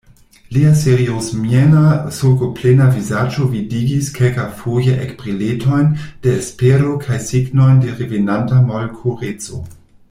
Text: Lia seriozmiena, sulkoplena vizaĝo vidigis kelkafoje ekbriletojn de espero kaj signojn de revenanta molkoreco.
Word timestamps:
Lia 0.55 0.69
seriozmiena, 0.83 1.83
sulkoplena 2.19 2.87
vizaĝo 2.95 3.45
vidigis 3.51 4.09
kelkafoje 4.17 4.97
ekbriletojn 5.05 5.93
de 6.25 6.35
espero 6.41 6.97
kaj 7.07 7.23
signojn 7.31 7.83
de 7.85 7.97
revenanta 8.03 8.67
molkoreco. 8.73 9.63